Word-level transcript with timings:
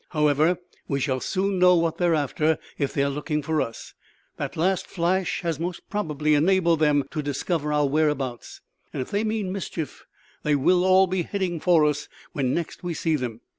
However, 0.09 0.57
we 0.87 0.99
shall 0.99 1.19
soon 1.19 1.59
know 1.59 1.75
what 1.75 1.99
they 1.99 2.07
are 2.07 2.15
after; 2.15 2.57
if 2.79 2.91
they 2.91 3.03
are 3.03 3.09
looking 3.11 3.43
for 3.43 3.61
us, 3.61 3.93
that 4.37 4.57
last 4.57 4.87
flash 4.87 5.41
has 5.41 5.59
most 5.59 5.87
probably 5.91 6.33
enabled 6.33 6.79
them 6.79 7.03
to 7.11 7.21
discover 7.21 7.71
our 7.71 7.87
whereabouts; 7.87 8.61
and 8.93 9.03
if 9.03 9.11
they 9.11 9.23
mean 9.23 9.51
mischief 9.51 10.07
they 10.41 10.55
will 10.55 10.83
all 10.83 11.05
be 11.05 11.21
heading 11.21 11.59
for 11.59 11.85
us 11.85 12.07
when 12.33 12.51
next 12.51 12.83
we 12.83 12.95
see 12.95 13.15
them. 13.15 13.41